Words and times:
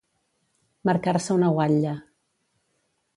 Marcar-se 0.89 1.35
una 1.39 1.51
guatlla. 1.57 1.93